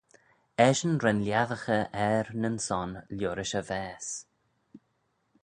Eshyn 0.67 0.95
ren 1.03 1.23
lhiassaghey 1.25 1.85
er 2.09 2.25
nyn 2.41 2.57
son 2.67 2.91
liorish 3.17 3.57
e 3.59 3.61
vaase. 3.67 4.15